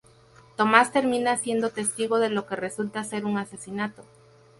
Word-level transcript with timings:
Thomas 0.55 0.91
termina 0.91 1.37
siendo 1.37 1.69
testigo 1.69 2.17
de 2.17 2.31
lo 2.31 2.47
que 2.47 2.55
resulta 2.55 3.03
ser 3.03 3.21
su 3.21 3.37
asesinato. 3.37 4.03